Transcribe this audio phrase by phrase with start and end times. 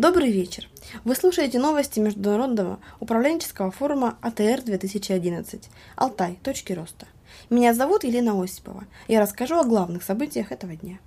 [0.00, 0.66] Добрый вечер.
[1.04, 6.38] Вы слушаете новости Международного управленческого форума АТР-2011 «Алтай.
[6.42, 7.06] Точки роста».
[7.50, 8.84] Меня зовут Елена Осипова.
[9.08, 11.00] Я расскажу о главных событиях этого дня.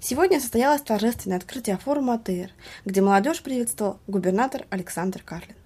[0.00, 2.52] Сегодня состоялось торжественное открытие форума АТР,
[2.86, 5.56] где молодежь приветствовал губернатор Александр Карлин.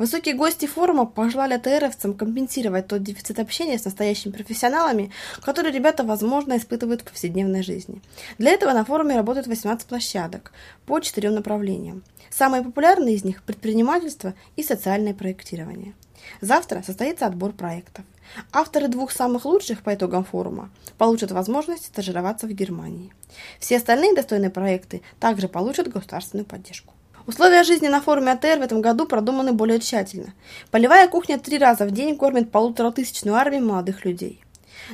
[0.00, 5.12] Высокие гости форума пожелали ТРовцам компенсировать тот дефицит общения с настоящими профессионалами,
[5.42, 8.00] который ребята, возможно, испытывают в повседневной жизни.
[8.38, 10.52] Для этого на форуме работают 18 площадок
[10.86, 12.02] по четырем направлениям.
[12.30, 15.92] Самые популярные из них– предпринимательство и социальное проектирование.
[16.40, 18.06] Завтра состоится отбор проектов.
[18.52, 23.12] Авторы двух самых лучших по итогам форума получат возможность стажироваться в Германии.
[23.58, 26.94] Все остальные достойные проекты также получат государственную поддержку.
[27.30, 30.34] Условия жизни на форуме АТР в этом году продуманы более тщательно.
[30.72, 34.40] Полевая кухня три раза в день кормит полуторатысячную армию молодых людей.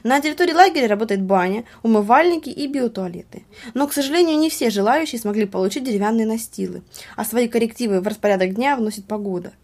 [0.02, 3.45] На территории лагеря работает баня, умывальники и биотуалеты.
[3.72, 6.82] Но, к сожалению, не все желающие смогли получить деревянные настилы,
[7.16, 9.54] а свои коррективы в распорядок дня вносит погода.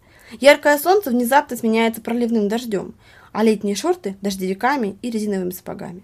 [0.40, 2.94] Яркое солнце внезапно сменяется проливным дождем,
[3.32, 6.00] а летние шорты– дождевиками и резиновыми сапогами.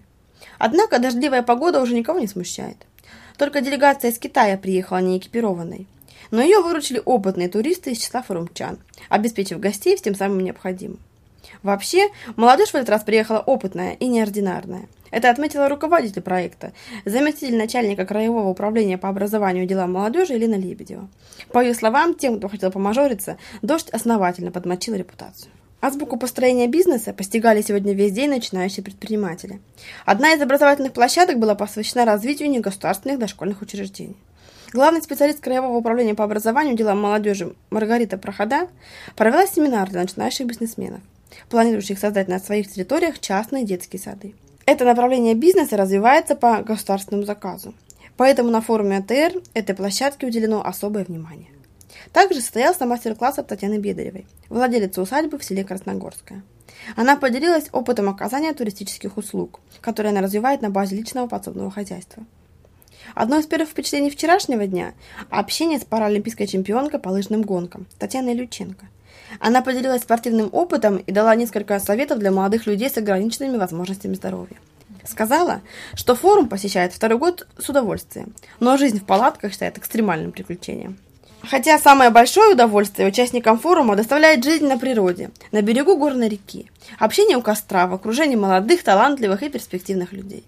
[0.59, 2.77] Однако дождливая погода уже никого не смущает.
[3.39, 5.87] Только делегация из Китая приехала неэкипированной
[6.31, 8.77] но ее выручили опытные туристы из числа форумчан,
[9.09, 10.99] обеспечив гостей всем самым необходимым.
[11.63, 14.87] Вообще, молодежь в этот раз приехала опытная и неординарная.
[15.11, 16.71] Это отметила руководитель проекта,
[17.03, 21.09] заместитель начальника Краевого управления по образованию и делам молодежи Елена Лебедева.
[21.51, 25.51] По ее словам, тем, кто хотел помажориться, дождь основательно подмочил репутацию.
[25.81, 29.61] Азбуку построения бизнеса постигали сегодня весь день начинающие предприниматели.
[30.05, 34.17] Одна из образовательных площадок была посвящена развитию негосударственных дошкольных учреждений.
[34.71, 38.67] Главный специалист Краевого управления по образованию делам молодежи Маргарита Прохода
[39.15, 41.01] провела семинар для начинающих бизнесменов,
[41.49, 44.35] планирующих создать на своих территориях частные детские сады.
[44.67, 47.73] Это направление бизнеса развивается по государственному заказу,
[48.15, 51.49] поэтому на форуме АТР этой площадке уделено особое внимание.
[52.13, 56.43] Также состоялся мастер-класс от Татьяны Бедаревой, владелицы усадьбы в селе Красногорское.
[56.95, 62.23] Она поделилась опытом оказания туристических услуг, которые она развивает на базе личного подсобного хозяйства.
[63.15, 64.93] Одно из первых впечатлений вчерашнего дня–
[65.29, 68.85] общение с паралимпийской чемпионкой по лыжным гонкам Татьяной Люченко.
[69.39, 74.57] Она поделилась спортивным опытом и дала несколько советов для молодых людей с ограниченными возможностями здоровья.
[75.05, 75.61] Сказала,
[75.95, 80.97] что форум посещает второй год с удовольствием, но жизнь в палатках считает экстремальным приключением.
[81.41, 87.37] Хотя самое большое удовольствие участникам форума доставляет жизнь на природе, на берегу горной реки, общение
[87.37, 90.43] у костра в окружении молодых, талантливых и перспективных людей.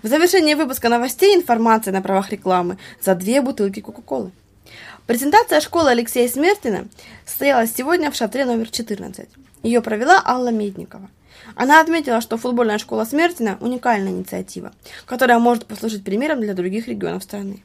[0.00, 4.30] В завершении выпуска новостей информация на правах рекламы за две бутылки Кока-Колы.
[5.06, 6.86] Презентация школы Алексея Смертина
[7.26, 9.28] состоялась сегодня в шатре номер 14.
[9.62, 11.10] Ее провела Алла Медникова.
[11.56, 14.72] Она отметила, что футбольная школа Смертина– уникальная инициатива,
[15.04, 17.62] которая может послужить примером для других регионов страны.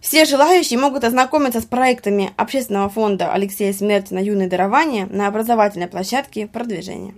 [0.00, 6.46] Все желающие могут ознакомиться с проектами общественного фонда Алексея Смертина «Юное дарование» на образовательной площадке
[6.46, 7.14] продвижения.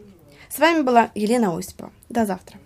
[0.49, 1.93] С вами была Елена Осипова.
[2.09, 2.61] До завтра.